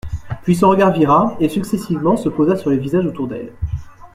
Puis 0.41 0.55
son 0.55 0.67
regard 0.67 0.91
vira, 0.93 1.35
et, 1.39 1.47
successivement, 1.47 2.17
se 2.17 2.27
posa 2.27 2.55
sur 2.55 2.71
les 2.71 2.79
visages 2.79 3.05
autour 3.05 3.27
d'elle. 3.27 3.53